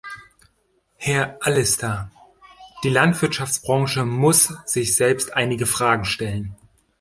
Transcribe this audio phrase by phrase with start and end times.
[0.95, 2.09] Herr Allister,
[2.83, 6.55] die Landwirtschaftsbranche muss sich selbst einige Fragen stellen.